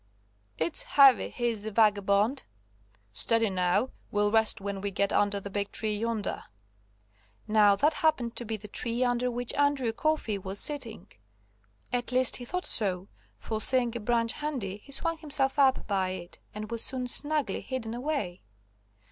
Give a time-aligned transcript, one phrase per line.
[0.57, 2.45] "It's heavy he is the vagabond."
[3.13, 6.45] "Steady now, we'll rest when we get under the big tree yonder."
[7.47, 11.11] Now that happened to be the tree under which Andrew Coffey was sitting.
[11.93, 16.09] At least he thought so, for seeing a branch handy he swung himself up by
[16.09, 18.41] it, and was soon snugly hidden away.